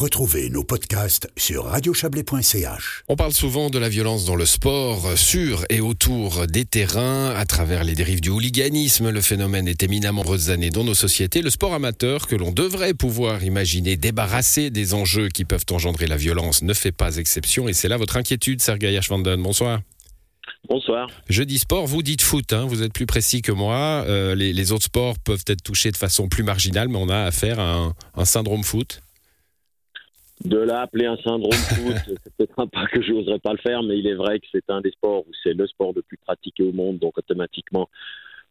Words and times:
Retrouvez 0.00 0.48
nos 0.48 0.64
podcasts 0.64 1.28
sur 1.36 1.66
radiochablais.ch. 1.66 3.04
On 3.08 3.16
parle 3.16 3.34
souvent 3.34 3.68
de 3.68 3.78
la 3.78 3.90
violence 3.90 4.24
dans 4.24 4.34
le 4.34 4.46
sport, 4.46 5.18
sur 5.18 5.66
et 5.68 5.82
autour 5.82 6.46
des 6.46 6.64
terrains, 6.64 7.34
à 7.36 7.44
travers 7.44 7.84
les 7.84 7.92
dérives 7.94 8.22
du 8.22 8.30
hooliganisme. 8.30 9.10
Le 9.10 9.20
phénomène 9.20 9.68
est 9.68 9.82
éminemment 9.82 10.24
années 10.48 10.70
dans 10.70 10.84
nos 10.84 10.94
sociétés. 10.94 11.42
Le 11.42 11.50
sport 11.50 11.74
amateur, 11.74 12.26
que 12.26 12.34
l'on 12.34 12.50
devrait 12.50 12.94
pouvoir 12.94 13.44
imaginer 13.44 13.98
débarrasser 13.98 14.70
des 14.70 14.94
enjeux 14.94 15.28
qui 15.28 15.44
peuvent 15.44 15.66
engendrer 15.70 16.06
la 16.06 16.16
violence, 16.16 16.62
ne 16.62 16.72
fait 16.72 16.92
pas 16.92 17.18
exception. 17.18 17.68
Et 17.68 17.74
c'est 17.74 17.88
là 17.88 17.98
votre 17.98 18.16
inquiétude, 18.16 18.62
Sergei 18.62 18.96
Ashvanden. 18.96 19.42
Bonsoir. 19.42 19.80
Bonsoir. 20.66 21.10
Je 21.28 21.42
dis 21.42 21.58
sport, 21.58 21.86
vous 21.86 22.02
dites 22.02 22.22
foot, 22.22 22.54
hein, 22.54 22.64
vous 22.64 22.82
êtes 22.82 22.94
plus 22.94 23.04
précis 23.04 23.42
que 23.42 23.52
moi. 23.52 24.02
Euh, 24.06 24.34
les, 24.34 24.72
autres 24.72 24.86
sports 24.86 25.18
peuvent 25.18 25.44
être 25.46 25.62
touchés 25.62 25.90
de 25.90 25.98
façon 25.98 26.28
plus 26.28 26.42
marginale, 26.42 26.88
mais 26.88 26.98
on 26.98 27.10
a 27.10 27.24
affaire 27.24 27.60
à 27.60 27.92
un, 28.14 28.24
syndrome 28.24 28.64
foot. 28.64 29.02
De 30.44 30.58
là 30.58 30.80
appeler 30.80 31.06
un 31.06 31.18
syndrome 31.18 31.64
foot, 31.74 31.96
c'est 32.06 32.34
peut-être 32.36 32.58
un 32.58 32.66
pas 32.66 32.86
que 32.86 33.02
je 33.02 33.12
n'oserais 33.12 33.38
pas 33.38 33.52
le 33.52 33.58
faire, 33.58 33.82
mais 33.82 33.98
il 33.98 34.06
est 34.06 34.14
vrai 34.14 34.40
que 34.40 34.46
c'est 34.52 34.68
un 34.70 34.80
des 34.80 34.90
sports 34.90 35.26
où 35.26 35.32
c'est 35.42 35.52
le 35.52 35.66
sport 35.66 35.92
le 35.94 36.02
plus 36.02 36.16
pratiqué 36.16 36.62
au 36.62 36.72
monde, 36.72 36.98
donc 36.98 37.18
automatiquement 37.18 37.88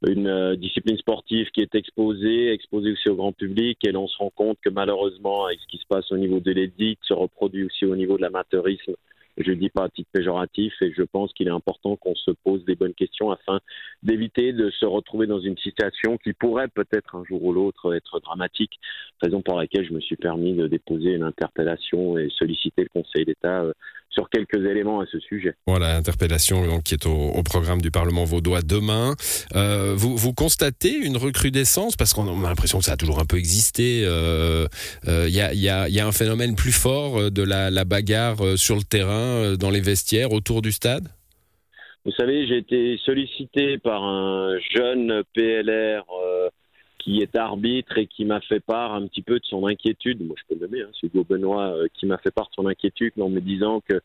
une 0.08 0.27
euh, 0.27 0.55
discipline 0.55 0.98
sportive 0.98 1.48
qui 1.52 1.62
est 1.62 1.76
exposée, 1.76 2.54
exposée 2.54 2.91
aussi 2.94 3.10
au 3.10 3.16
grand 3.16 3.34
public, 3.34 3.80
et 3.86 3.91
l'on 3.91 4.08
se 4.08 4.18
rend 4.18 4.30
compte 4.30 4.58
que 4.62 4.70
malheureusement, 4.70 5.46
avec 5.46 5.60
ce 5.60 5.68
qui 5.68 5.77
se 5.77 5.88
passe 5.88 6.10
au 6.12 6.18
niveau 6.18 6.40
de 6.40 6.52
l'édite, 6.52 6.99
se 7.02 7.13
reproduit 7.13 7.66
aussi 7.66 7.86
au 7.86 7.96
niveau 7.96 8.18
de 8.18 8.21
l'amateurisme 8.21 8.94
je 9.39 9.52
ne 9.52 9.55
dis 9.55 9.70
pas 9.70 9.85
à 9.85 9.89
titre 9.89 10.09
péjoratif 10.11 10.73
et 10.81 10.91
je 10.91 11.03
pense 11.03 11.31
qu'il 11.34 11.48
est 11.48 11.52
important 11.52 11.95
qu'on 11.95 12.16
se 12.16 12.31
pose 12.31 12.63
des 12.66 12.75
bonnes 12.75 12.93
questions 12.93 13.31
afin 13.31 13.59
d'éviter 14.03 14.53
de 14.53 14.70
se 14.70 14.85
retrouver 14.85 15.27
dans 15.27 15.39
une 15.39 15.57
situation 15.57 16.17
qui 16.17 16.34
pourrait 16.34 16.67
peut-être 16.67 17.15
un 17.15 17.23
jour 17.23 17.43
ou 17.43 17.53
l'autre 17.53 17.95
être 17.95 18.20
dramatique, 18.20 18.79
raison 19.21 19.41
pour 19.41 19.57
laquelle 19.57 19.85
je 19.88 19.93
me 19.93 20.02
suis 20.02 20.17
permis 20.17 20.53
de 20.53 20.67
déposer 20.67 21.13
une 21.13 21.23
interpellation 21.23 22.17
et 22.17 22.29
solliciter 22.29 22.84
le 22.84 22.89
Conseil 22.89 23.25
d'État 23.25 23.63
euh, 23.63 23.73
sur 24.09 24.30
quelques 24.30 24.66
éléments 24.66 25.02
à 25.02 25.05
ce 25.05 25.20
sujet. 25.20 25.54
Voilà, 25.68 25.96
interpellation 25.96 26.79
qui 26.82 26.96
est 26.96 27.05
au, 27.05 27.41
programme 27.43 27.82
du 27.82 27.91
Parlement 27.91 28.26
vaudois 28.26 28.62
demain. 28.62 29.15
Euh, 29.55 29.93
vous, 29.96 30.18
vous, 30.18 30.34
constatez 30.34 30.93
une 30.93 31.18
recrudescence, 31.18 31.96
parce 31.96 32.13
qu'on 32.13 32.43
a 32.43 32.49
l'impression 32.49 32.80
que 32.80 32.85
ça 32.85 32.93
a 32.93 32.98
toujours 32.98 33.20
un 33.20 33.26
peu 33.26 33.37
existé, 33.37 34.02
il 34.02 34.05
euh, 34.05 34.68
euh, 35.07 35.27
y, 35.30 35.40
a, 35.40 35.54
y, 35.54 35.70
a, 35.70 35.90
y, 35.90 35.99
a, 35.99 36.07
un 36.07 36.12
phénomène 36.12 36.55
plus 36.55 36.71
fort 36.71 37.32
de 37.32 37.43
la, 37.43 37.71
la 37.71 37.85
bagarre 37.85 38.57
sur 38.57 38.76
le 38.76 38.84
terrain, 38.84 39.55
dans 39.55 39.70
les 39.70 39.82
vestiaires, 39.82 40.32
autour 40.32 40.62
du 40.62 40.71
stade? 40.71 41.07
Vous 42.05 42.12
savez, 42.12 42.48
j'ai 42.48 42.57
été 42.57 42.98
sollicité 43.05 43.77
par 43.77 44.04
un 44.04 44.57
jeune 44.74 45.24
PLR 45.34 46.04
qui 47.10 47.21
est 47.21 47.35
arbitre 47.35 47.98
et 47.98 48.05
qui 48.05 48.24
m'a 48.24 48.40
fait 48.41 48.60
part 48.60 48.93
un 48.93 49.07
petit 49.07 49.24
peu 49.24 49.40
de 49.40 49.46
son 49.46 49.65
inquiétude. 49.65 50.24
Moi, 50.24 50.35
je 50.38 50.43
peux 50.48 50.60
le 50.60 50.68
nommer, 50.68 50.82
hein, 50.82 50.91
c'est 50.93 51.07
Hugo 51.07 51.26
Benoît, 51.27 51.74
euh, 51.74 51.88
qui 51.96 52.05
m'a 52.05 52.20
fait 52.20 52.29
part 52.29 52.49
de 52.49 52.54
son 52.54 52.68
inquiétude 52.68 53.13
en 53.20 53.29
me 53.29 53.40
disant 53.40 53.82
que 53.82 53.99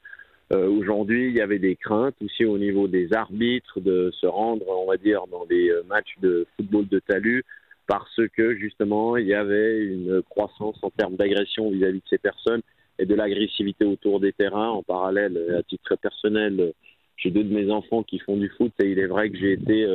euh, 0.54 0.68
aujourd'hui, 0.70 1.28
il 1.28 1.34
y 1.34 1.42
avait 1.42 1.58
des 1.58 1.76
craintes 1.76 2.14
aussi 2.24 2.46
au 2.46 2.56
niveau 2.56 2.88
des 2.88 3.12
arbitres 3.12 3.78
de 3.80 4.10
se 4.18 4.26
rendre, 4.26 4.64
on 4.68 4.86
va 4.86 4.96
dire, 4.96 5.24
dans 5.30 5.44
des 5.44 5.68
euh, 5.68 5.82
matchs 5.86 6.14
de 6.22 6.46
football 6.56 6.88
de 6.88 6.98
talus 6.98 7.44
parce 7.86 8.20
que 8.34 8.56
justement, 8.56 9.18
il 9.18 9.26
y 9.26 9.34
avait 9.34 9.84
une 9.84 10.22
croissance 10.22 10.78
en 10.80 10.88
termes 10.88 11.16
d'agression 11.16 11.70
vis-à-vis 11.70 11.98
de 11.98 12.08
ces 12.08 12.18
personnes 12.18 12.62
et 12.98 13.04
de 13.04 13.14
l'agressivité 13.14 13.84
autour 13.84 14.18
des 14.18 14.32
terrains. 14.32 14.70
En 14.70 14.82
parallèle, 14.82 15.38
à 15.58 15.62
titre 15.62 15.94
personnel, 15.96 16.72
j'ai 17.18 17.30
deux 17.30 17.44
de 17.44 17.52
mes 17.52 17.70
enfants 17.70 18.02
qui 18.02 18.18
font 18.20 18.38
du 18.38 18.48
foot 18.48 18.72
et 18.82 18.90
il 18.90 18.98
est 18.98 19.06
vrai 19.06 19.28
que 19.28 19.36
j'ai 19.36 19.52
été 19.52 19.86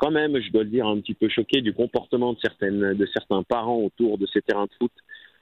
quand 0.00 0.10
même, 0.10 0.40
je 0.40 0.50
dois 0.50 0.64
le 0.64 0.70
dire, 0.70 0.86
un 0.86 0.98
petit 1.00 1.14
peu 1.14 1.28
choqué 1.28 1.60
du 1.60 1.74
comportement 1.74 2.32
de, 2.32 2.38
certaines, 2.40 2.94
de 2.94 3.06
certains 3.06 3.42
parents 3.42 3.76
autour 3.76 4.16
de 4.16 4.26
ces 4.26 4.40
terrains 4.40 4.64
de 4.64 4.72
foot. 4.78 4.92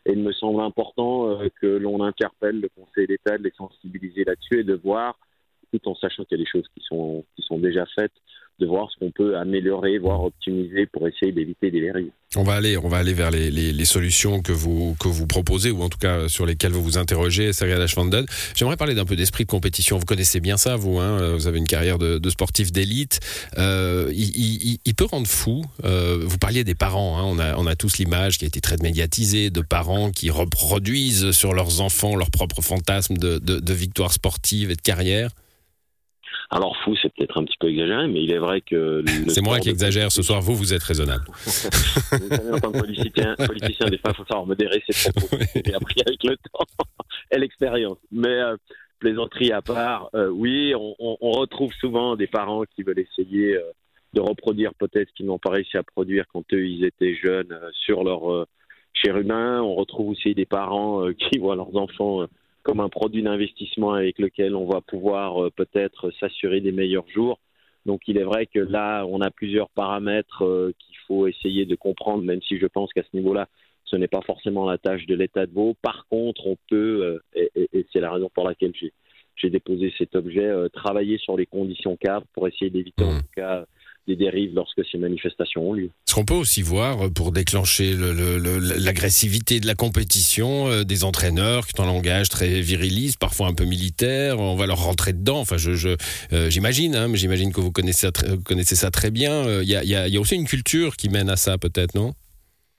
Et 0.04 0.12
il 0.12 0.18
me 0.18 0.32
semble 0.32 0.60
important 0.60 1.28
euh, 1.28 1.48
que 1.60 1.66
l'on 1.66 2.02
interpelle 2.02 2.60
le 2.60 2.68
Conseil 2.68 3.06
d'État, 3.06 3.38
de 3.38 3.44
les 3.44 3.52
sensibiliser 3.56 4.24
là-dessus 4.24 4.60
et 4.60 4.64
de 4.64 4.74
voir, 4.74 5.16
tout 5.72 5.88
en 5.88 5.94
sachant 5.94 6.24
qu'il 6.24 6.38
y 6.38 6.40
a 6.40 6.44
des 6.44 6.50
choses 6.50 6.66
qui 6.74 6.82
sont, 6.84 7.24
qui 7.36 7.42
sont 7.42 7.58
déjà 7.58 7.86
faites, 7.94 8.12
de 8.58 8.66
voir 8.66 8.88
ce 8.90 8.98
qu'on 8.98 9.10
peut 9.10 9.36
améliorer, 9.36 9.98
voire 9.98 10.22
optimiser 10.24 10.86
pour 10.86 11.06
essayer 11.06 11.32
d'éviter 11.32 11.70
des 11.70 11.80
dérives. 11.80 12.10
On 12.36 12.42
va 12.42 12.54
aller, 12.54 12.76
on 12.76 12.88
va 12.88 12.98
aller 12.98 13.14
vers 13.14 13.30
les, 13.30 13.84
solutions 13.84 14.42
que 14.42 14.52
vous 14.52 14.94
que 15.00 15.08
vous 15.08 15.26
proposez 15.26 15.70
ou 15.70 15.82
en 15.82 15.88
tout 15.88 15.98
cas 15.98 16.28
sur 16.28 16.44
lesquelles 16.44 16.72
vous 16.72 16.82
vous 16.82 16.98
interrogez, 16.98 17.54
Sergei 17.54 17.78
Lachvanden. 17.78 18.26
J'aimerais 18.54 18.76
parler 18.76 18.94
d'un 18.94 19.06
peu 19.06 19.16
d'esprit 19.16 19.44
de 19.44 19.50
compétition. 19.50 19.96
Vous 19.96 20.04
connaissez 20.04 20.40
bien 20.40 20.58
ça, 20.58 20.76
vous. 20.76 20.98
Hein 20.98 21.34
vous 21.34 21.46
avez 21.46 21.58
une 21.58 21.66
carrière 21.66 21.98
de, 21.98 22.28
sportif 22.28 22.70
d'élite. 22.70 23.20
Euh, 23.56 24.12
il, 24.12 24.94
peut 24.94 25.06
rendre 25.06 25.26
fou. 25.26 25.64
Euh, 25.84 26.18
vous 26.22 26.36
parliez 26.36 26.64
des 26.64 26.74
parents. 26.74 27.18
Hein 27.18 27.22
on 27.24 27.38
a 27.38 27.56
on 27.56 27.66
a 27.66 27.76
tous 27.76 27.96
l'image 27.98 28.36
qui 28.36 28.44
a 28.44 28.48
été 28.48 28.60
très 28.60 28.76
médiatisée 28.76 29.48
de 29.48 29.60
parents 29.62 30.10
qui 30.10 30.28
reproduisent 30.28 31.30
sur 31.30 31.54
leurs 31.54 31.80
enfants 31.80 32.14
leurs 32.14 32.30
propres 32.30 32.60
fantasmes 32.60 33.16
de, 33.16 33.38
de, 33.38 33.58
de 33.58 33.72
victoire 33.72 34.12
sportive 34.12 34.70
et 34.70 34.76
de 34.76 34.82
carrière. 34.82 35.30
Alors 36.50 36.76
fou, 36.78 36.96
c'est 37.02 37.12
peut-être 37.14 37.36
un 37.38 37.44
petit 37.44 37.56
peu 37.58 37.68
exagéré, 37.68 38.08
mais 38.08 38.22
il 38.22 38.32
est 38.32 38.38
vrai 38.38 38.62
que... 38.62 39.04
C'est 39.28 39.42
moi 39.42 39.60
qui 39.60 39.68
exagère 39.68 40.10
ce 40.10 40.22
soir, 40.22 40.40
vous, 40.40 40.54
vous 40.54 40.72
êtes 40.72 40.82
raisonnable. 40.82 41.24
en 42.52 42.58
tant 42.58 42.72
que 42.72 42.78
politicien, 42.78 43.34
politicien 43.36 43.88
des 43.88 43.98
fois, 43.98 44.12
il 44.12 44.16
faut 44.16 44.24
savoir 44.24 44.46
modérer 44.46 44.82
ses 44.88 45.10
propos. 45.10 45.36
J'ai 45.54 45.74
appris 45.74 46.00
avec 46.06 46.24
le 46.24 46.36
temps 46.36 46.64
et 47.30 47.38
l'expérience. 47.38 47.98
Mais 48.10 48.28
euh, 48.28 48.56
plaisanterie 48.98 49.52
à 49.52 49.60
part, 49.60 50.08
euh, 50.14 50.28
oui, 50.30 50.74
on, 50.74 50.94
on, 50.98 51.32
retrouve 51.32 51.72
souvent 51.74 52.16
des 52.16 52.26
parents 52.26 52.64
qui 52.74 52.82
veulent 52.82 52.98
essayer 52.98 53.56
euh, 53.56 53.62
de 54.14 54.20
reproduire 54.22 54.72
peut-être 54.74 55.10
ce 55.10 55.14
qu'ils 55.14 55.26
n'ont 55.26 55.38
pas 55.38 55.50
réussi 55.50 55.76
à 55.76 55.82
produire 55.82 56.24
quand 56.32 56.44
eux, 56.54 56.66
ils 56.66 56.86
étaient 56.86 57.14
jeunes 57.14 57.54
sur 57.74 58.04
leur 58.04 58.46
chair 58.94 59.18
humain. 59.18 59.60
On 59.60 59.74
retrouve 59.74 60.08
aussi 60.08 60.34
des 60.34 60.46
parents 60.46 61.12
qui 61.12 61.36
voient 61.36 61.56
leurs 61.56 61.76
enfants 61.76 62.26
comme 62.68 62.80
un 62.80 62.90
produit 62.90 63.22
d'investissement 63.22 63.94
avec 63.94 64.18
lequel 64.18 64.54
on 64.54 64.66
va 64.66 64.82
pouvoir 64.82 65.42
euh, 65.42 65.50
peut-être 65.50 66.10
s'assurer 66.20 66.60
des 66.60 66.70
meilleurs 66.70 67.08
jours. 67.08 67.40
Donc 67.86 68.02
il 68.06 68.18
est 68.18 68.24
vrai 68.24 68.44
que 68.44 68.58
là, 68.58 69.06
on 69.06 69.22
a 69.22 69.30
plusieurs 69.30 69.70
paramètres 69.70 70.44
euh, 70.44 70.74
qu'il 70.78 70.96
faut 71.06 71.26
essayer 71.26 71.64
de 71.64 71.74
comprendre, 71.76 72.22
même 72.24 72.42
si 72.42 72.58
je 72.58 72.66
pense 72.66 72.92
qu'à 72.92 73.02
ce 73.02 73.16
niveau-là, 73.16 73.48
ce 73.86 73.96
n'est 73.96 74.06
pas 74.06 74.20
forcément 74.20 74.68
la 74.68 74.76
tâche 74.76 75.06
de 75.06 75.14
l'État 75.14 75.46
de 75.46 75.52
Vaud. 75.52 75.76
Par 75.80 76.06
contre, 76.10 76.46
on 76.46 76.58
peut, 76.68 77.22
euh, 77.34 77.48
et, 77.56 77.86
c'est 77.90 78.00
la 78.00 78.12
raison 78.12 78.30
pour 78.34 78.46
laquelle 78.46 78.74
j'ai 79.36 79.48
déposé 79.48 79.90
cet 79.96 80.14
objet, 80.14 80.52
travailler 80.74 81.16
sur 81.16 81.38
les 81.38 81.46
conditions 81.46 81.96
cadres 81.96 82.26
pour 82.34 82.48
essayer 82.48 82.68
d'éviter 82.70 83.02
en 83.02 83.14
mmh. 83.14 83.22
tout 83.22 83.34
cas 83.34 83.64
des 84.08 84.16
dérives 84.16 84.52
lorsque 84.54 84.80
ces 84.90 84.98
manifestations 84.98 85.70
ont 85.70 85.72
lieu. 85.74 85.90
Ce 86.06 86.14
qu'on 86.14 86.24
peut 86.24 86.34
aussi 86.34 86.62
voir 86.62 87.06
euh, 87.06 87.10
pour 87.10 87.30
déclencher 87.30 87.94
l'agressivité 87.94 89.60
de 89.60 89.66
la 89.66 89.74
compétition 89.74 90.68
euh, 90.68 90.84
des 90.84 91.04
entraîneurs 91.04 91.66
qui 91.66 91.80
ont 91.80 91.84
un 91.84 91.86
langage 91.86 92.28
très 92.28 92.60
viriliste, 92.60 93.18
parfois 93.18 93.46
un 93.46 93.54
peu 93.54 93.64
militaire, 93.64 94.40
on 94.40 94.56
va 94.56 94.66
leur 94.66 94.82
rentrer 94.82 95.12
dedans? 95.12 95.40
Enfin, 95.40 95.56
euh, 95.58 96.50
j'imagine, 96.50 96.96
hein, 96.96 97.08
mais 97.08 97.18
j'imagine 97.18 97.52
que 97.52 97.60
vous 97.60 97.70
connaissez, 97.70 98.08
ça 98.74 98.90
très 98.90 99.10
bien. 99.10 99.62
Il 99.62 99.68
y 99.68 100.16
a 100.16 100.20
aussi 100.20 100.34
une 100.34 100.46
culture 100.46 100.96
qui 100.96 101.08
mène 101.08 101.30
à 101.30 101.36
ça, 101.36 101.58
peut-être, 101.58 101.94
non? 101.94 102.14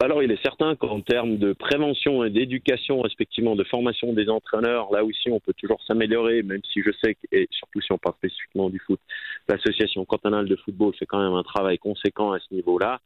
Alors, 0.10 0.24
il 0.24 0.32
est 0.32 0.42
certain 0.42 0.76
qu'en 0.76 1.02
termes 1.02 1.38
de 1.38 1.54
prévention 1.54 2.24
et 2.24 2.32
d'éducation, 2.32 3.00
respectivement 3.02 3.56
de 3.56 3.64
formation 3.64 4.12
des 4.12 4.28
entraîneurs, 4.28 4.92
là 4.92 5.04
aussi, 5.04 5.30
on 5.30 5.40
peut 5.40 5.54
toujours 5.54 5.80
s'améliorer, 5.84 6.42
même 6.42 6.62
si 6.74 6.82
je 6.82 6.90
sais, 7.04 7.14
que, 7.14 7.28
et 7.32 7.48
surtout 7.52 7.80
si 7.80 7.92
on 7.92 8.00
parle 8.00 8.16
spécifiquement 8.16 8.72
du 8.72 8.80
foot, 8.80 9.00
l'association 9.48 10.06
cantonale 10.06 10.48
de 10.48 10.56
football 10.56 10.96
fait 10.96 11.06
quand 11.06 11.22
même 11.22 11.34
un 11.34 11.44
travail 11.44 11.78
conséquent 11.78 12.32
à 12.32 12.40
ce 12.40 12.52
niveau-là, 12.56 13.00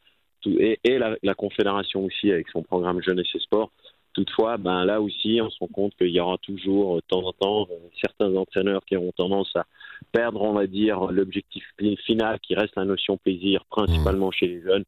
et, 0.45 0.79
la, 0.97 1.33
confédération 1.35 2.05
aussi 2.05 2.31
avec 2.31 2.47
son 2.47 2.63
programme 2.63 3.01
Jeunesse 3.01 3.27
et 3.35 3.39
Sport. 3.39 3.69
Toutefois, 4.13 4.57
ben 4.57 4.85
là 4.85 5.01
aussi, 5.01 5.39
on 5.41 5.49
se 5.49 5.59
rend 5.59 5.67
compte 5.67 5.95
qu'il 5.97 6.09
y 6.09 6.21
aura 6.21 6.37
toujours, 6.37 6.97
de 6.97 7.01
temps 7.01 7.25
en 7.25 7.33
temps, 7.33 7.67
certains 8.01 8.33
entraîneurs 8.33 8.85
qui 8.85 8.95
auront 8.95 9.11
tendance 9.11 9.53
à 9.57 9.65
perdre, 10.13 10.41
on 10.41 10.53
va 10.53 10.67
dire, 10.67 11.11
l'objectif 11.11 11.65
final 12.05 12.39
qui 12.39 12.55
reste 12.55 12.77
la 12.77 12.85
notion 12.85 13.17
plaisir, 13.17 13.65
principalement 13.69 14.31
chez 14.31 14.47
les 14.47 14.61
jeunes 14.61 14.85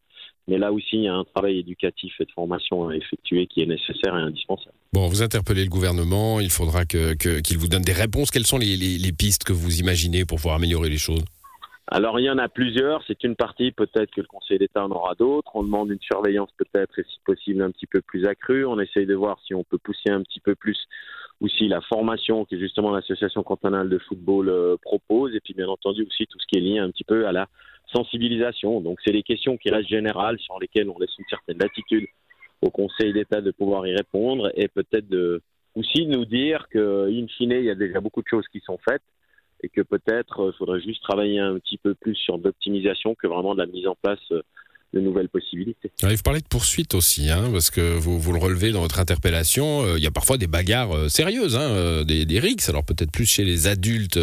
mais 0.47 0.57
là 0.57 0.71
aussi, 0.71 0.97
il 0.97 1.03
y 1.03 1.07
a 1.07 1.15
un 1.15 1.23
travail 1.23 1.59
éducatif 1.59 2.13
et 2.19 2.25
de 2.25 2.31
formation 2.31 2.87
à 2.87 2.95
effectuer 2.95 3.47
qui 3.47 3.61
est 3.61 3.65
nécessaire 3.65 4.15
et 4.15 4.21
indispensable. 4.21 4.75
Bon, 4.93 5.07
vous 5.07 5.23
interpellez 5.23 5.63
le 5.63 5.69
gouvernement, 5.69 6.39
il 6.39 6.51
faudra 6.51 6.85
qu'il 6.85 7.17
que, 7.17 7.57
vous 7.57 7.67
donne 7.67 7.81
des 7.81 7.93
réponses. 7.93 8.29
Quelles 8.29 8.45
sont 8.45 8.57
les, 8.57 8.77
les, 8.77 9.11
pistes 9.11 9.43
que 9.43 9.53
vous 9.53 9.79
imaginez 9.79 10.23
pour 10.23 10.37
pouvoir 10.37 10.55
améliorer 10.55 10.89
les 10.89 10.97
choses? 10.97 11.23
Alors 11.87 12.19
il 12.19 12.23
y 12.23 12.29
en 12.29 12.39
a 12.39 12.49
plusieurs, 12.49 13.03
c'est 13.05 13.23
une 13.23 13.35
partie, 13.35 13.71
peut-être 13.71 14.09
que 14.09 14.21
le 14.21 14.27
Conseil 14.27 14.57
d'État 14.57 14.83
en 14.83 14.89
aura 14.89 15.13
d'autres. 15.13 15.51
On 15.53 15.63
demande 15.63 15.91
une 15.91 16.01
surveillance 16.01 16.49
peut-être 16.57 16.97
et 16.97 17.03
si 17.03 17.19
possible 17.23 17.61
un 17.61 17.69
petit 17.69 17.85
peu 17.85 18.01
plus 18.01 18.25
accrue. 18.25 18.65
On 18.65 18.79
essaye 18.79 19.05
de 19.05 19.13
voir 19.13 19.37
si 19.45 19.53
on 19.53 19.63
peut 19.63 19.77
pousser 19.77 20.09
un 20.09 20.23
petit 20.23 20.39
peu 20.39 20.55
plus 20.55 20.77
aussi 21.41 21.67
la 21.67 21.81
formation 21.81 22.45
que 22.45 22.57
justement 22.57 22.91
l'association 22.91 23.43
cantonale 23.43 23.89
de 23.89 23.99
football 23.99 24.49
euh, 24.49 24.77
propose 24.81 25.35
et 25.35 25.39
puis 25.41 25.53
bien 25.53 25.67
entendu 25.67 26.03
aussi 26.03 26.25
tout 26.27 26.39
ce 26.39 26.45
qui 26.47 26.57
est 26.57 26.61
lié 26.61 26.79
un 26.79 26.89
petit 26.89 27.03
peu 27.03 27.27
à 27.27 27.31
la 27.31 27.47
sensibilisation. 27.95 28.81
Donc 28.81 28.99
c'est 29.03 29.13
des 29.13 29.23
questions 29.23 29.57
qui 29.57 29.69
restent 29.69 29.89
générales 29.89 30.39
sur 30.39 30.59
lesquelles 30.59 30.89
on 30.89 30.99
laisse 30.99 31.17
une 31.17 31.25
certaine 31.29 31.57
latitude 31.57 32.05
au 32.61 32.69
Conseil 32.69 33.13
d'État 33.13 33.41
de 33.41 33.51
pouvoir 33.51 33.85
y 33.87 33.95
répondre 33.95 34.51
et 34.55 34.67
peut-être 34.67 35.07
de, 35.07 35.41
aussi 35.75 36.05
nous 36.07 36.25
dire 36.25 36.67
que, 36.69 37.09
in 37.09 37.27
fine, 37.27 37.51
il 37.51 37.65
y 37.65 37.69
a 37.69 37.75
déjà 37.75 37.99
beaucoup 37.99 38.21
de 38.21 38.27
choses 38.27 38.47
qui 38.51 38.59
sont 38.61 38.79
faites 38.87 39.03
et 39.61 39.69
que 39.69 39.81
peut-être 39.81 40.39
il 40.39 40.49
euh, 40.49 40.51
faudrait 40.53 40.81
juste 40.81 41.03
travailler 41.03 41.39
un 41.39 41.57
petit 41.59 41.77
peu 41.77 41.95
plus 41.95 42.15
sur 42.15 42.37
l'optimisation 42.37 43.15
que 43.15 43.27
vraiment 43.27 43.53
de 43.55 43.59
la 43.59 43.65
mise 43.65 43.87
en 43.87 43.95
place 43.95 44.19
euh, 44.31 44.41
de 44.95 45.01
nouvelles 45.01 45.29
possibilités. 45.29 45.91
Alors, 46.01 46.13
il 46.13 46.17
faut 46.17 46.23
parler 46.23 46.39
de 46.39 46.47
poursuite 46.47 46.95
aussi, 46.95 47.29
hein, 47.29 47.49
parce 47.51 47.69
que 47.69 47.81
vous, 47.81 48.17
vous 48.17 48.31
le 48.31 48.39
relevez 48.39 48.71
dans 48.71 48.81
votre 48.81 48.99
interpellation. 48.99 49.83
euh, 49.83 49.97
Il 49.97 50.03
y 50.03 50.07
a 50.07 50.11
parfois 50.11 50.37
des 50.37 50.47
bagarres 50.47 50.95
euh, 50.95 51.09
sérieuses, 51.09 51.55
hein, 51.55 51.61
euh, 51.61 52.03
des, 52.03 52.25
des 52.25 52.39
rixes. 52.39 52.69
Alors 52.69 52.85
peut-être 52.85 53.11
plus 53.11 53.25
chez 53.25 53.43
les 53.43 53.67
adultes 53.67 54.19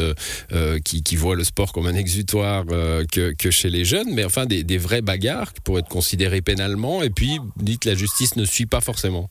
qui, 0.84 1.02
qui 1.02 1.16
voient 1.16 1.36
le 1.36 1.44
sport 1.44 1.72
comme 1.72 1.86
un 1.86 1.94
exutoire 1.94 2.64
que, 2.66 3.34
que 3.34 3.50
chez 3.50 3.70
les 3.70 3.84
jeunes, 3.84 4.12
mais 4.14 4.24
enfin 4.24 4.46
des, 4.46 4.64
des 4.64 4.78
vraies 4.78 5.02
bagarres 5.02 5.52
qui 5.52 5.60
pourraient 5.60 5.80
être 5.80 5.88
considérées 5.88 6.40
pénalement. 6.40 7.02
Et 7.02 7.10
puis, 7.10 7.38
dites 7.56 7.84
la 7.84 7.94
justice 7.94 8.36
ne 8.36 8.44
suit 8.44 8.66
pas 8.66 8.80
forcément. 8.80 9.28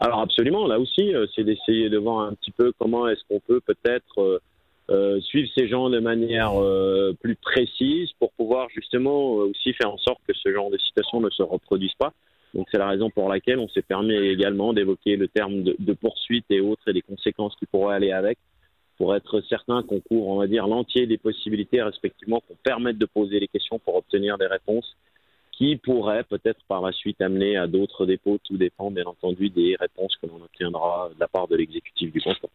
Alors 0.00 0.20
absolument, 0.20 0.66
là 0.66 0.78
aussi, 0.78 1.12
c'est 1.34 1.44
d'essayer 1.44 1.88
de 1.90 1.98
voir 1.98 2.26
un 2.26 2.34
petit 2.34 2.50
peu 2.50 2.72
comment 2.78 3.08
est-ce 3.08 3.20
qu'on 3.28 3.40
peut 3.40 3.60
peut-être 3.60 4.40
euh, 4.90 5.20
suivre 5.20 5.48
ces 5.54 5.68
gens 5.68 5.88
de 5.88 6.00
manière 6.00 6.60
euh, 6.60 7.14
plus 7.20 7.36
précise 7.36 8.10
pour 8.18 8.32
pouvoir 8.32 8.68
justement 8.70 9.38
euh, 9.38 9.50
aussi 9.50 9.72
faire 9.74 9.92
en 9.92 9.98
sorte 9.98 10.18
que 10.26 10.34
ce 10.34 10.52
genre 10.52 10.68
de 10.68 10.78
situation 10.78 11.20
ne 11.20 11.30
se 11.30 11.44
reproduise 11.44 11.94
pas. 11.96 12.12
Donc 12.54 12.66
c'est 12.72 12.78
la 12.78 12.88
raison 12.88 13.08
pour 13.08 13.28
laquelle 13.28 13.60
on 13.60 13.68
s'est 13.68 13.82
permis 13.82 14.14
également 14.14 14.72
d'évoquer 14.72 15.16
le 15.16 15.28
terme 15.28 15.62
de, 15.62 15.92
poursuite 15.92 16.46
et 16.50 16.60
autres 16.60 16.82
et 16.88 16.92
les 16.92 17.02
conséquences 17.02 17.54
qui 17.56 17.66
pourraient 17.66 17.94
aller 17.94 18.10
avec 18.10 18.38
pour 18.98 19.14
être 19.14 19.40
certain 19.42 19.84
qu'on 19.84 20.00
couvre, 20.00 20.26
on 20.26 20.38
va 20.40 20.48
dire, 20.48 20.66
l'entier 20.66 21.06
des 21.06 21.18
possibilités 21.18 21.80
respectivement 21.80 22.42
pour 22.46 22.56
permettre 22.56 22.98
de 22.98 23.06
poser 23.06 23.38
les 23.38 23.46
questions 23.46 23.78
pour 23.78 23.94
obtenir 23.94 24.38
des 24.38 24.48
réponses 24.48 24.96
qui 25.52 25.76
pourraient 25.76 26.24
peut-être 26.24 26.60
par 26.66 26.82
la 26.82 26.90
suite 26.90 27.20
amener 27.20 27.56
à 27.56 27.68
d'autres 27.68 28.06
dépôts. 28.06 28.38
Tout 28.42 28.56
dépend 28.56 28.90
bien 28.90 29.04
entendu 29.04 29.50
des 29.50 29.76
réponses 29.78 30.16
que 30.20 30.26
l'on 30.26 30.42
obtiendra 30.42 31.10
de 31.14 31.20
la 31.20 31.28
part 31.28 31.46
de 31.46 31.54
l'exécutif 31.54 32.12
du 32.12 32.20
canton. 32.20 32.48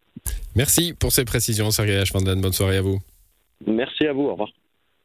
Merci 0.54 0.94
pour 0.98 1.12
ces 1.12 1.24
précisions, 1.24 1.70
Sergei 1.70 1.96
Ashvandan. 1.96 2.40
Bonne 2.40 2.52
soirée 2.52 2.78
à 2.78 2.82
vous. 2.82 2.98
Merci 3.66 4.06
à 4.06 4.12
vous, 4.12 4.22
au 4.22 4.32
revoir. 4.32 4.48